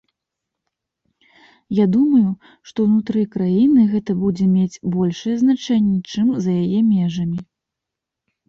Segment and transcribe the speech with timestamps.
[1.79, 2.29] Я думаю,
[2.69, 7.39] што ўнутры краіны гэта будзе мець большае значэнне, чым за яе межамі.